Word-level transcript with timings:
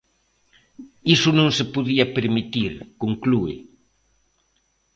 Iso 1.15 1.29
non 1.39 1.49
se 1.57 1.65
podía 1.75 2.05
permitir, 2.17 2.73
conclúe. 3.01 3.55